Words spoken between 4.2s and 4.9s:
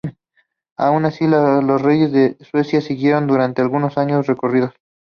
recorridos.